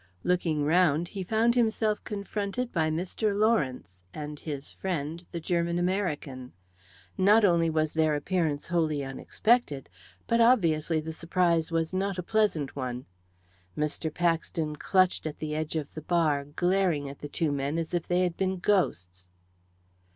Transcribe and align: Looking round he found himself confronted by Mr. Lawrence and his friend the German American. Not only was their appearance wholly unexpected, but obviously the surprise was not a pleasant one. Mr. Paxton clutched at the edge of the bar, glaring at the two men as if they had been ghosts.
Looking 0.23 0.63
round 0.65 1.09
he 1.09 1.21
found 1.23 1.53
himself 1.53 2.03
confronted 2.03 2.71
by 2.71 2.89
Mr. 2.89 3.37
Lawrence 3.39 4.03
and 4.15 4.39
his 4.39 4.71
friend 4.71 5.23
the 5.31 5.39
German 5.39 5.77
American. 5.77 6.53
Not 7.19 7.45
only 7.45 7.69
was 7.69 7.93
their 7.93 8.15
appearance 8.15 8.69
wholly 8.69 9.03
unexpected, 9.03 9.89
but 10.25 10.41
obviously 10.41 11.01
the 11.01 11.13
surprise 11.13 11.69
was 11.71 11.93
not 11.93 12.17
a 12.17 12.23
pleasant 12.23 12.75
one. 12.75 13.05
Mr. 13.77 14.11
Paxton 14.11 14.75
clutched 14.77 15.27
at 15.27 15.37
the 15.37 15.53
edge 15.53 15.75
of 15.75 15.93
the 15.93 16.01
bar, 16.01 16.45
glaring 16.45 17.07
at 17.07 17.19
the 17.19 17.29
two 17.29 17.51
men 17.51 17.77
as 17.77 17.93
if 17.93 18.07
they 18.07 18.21
had 18.21 18.35
been 18.35 18.57
ghosts. 18.57 19.29